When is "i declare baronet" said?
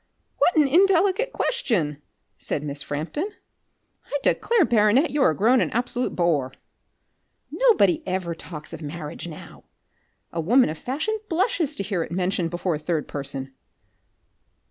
4.07-5.11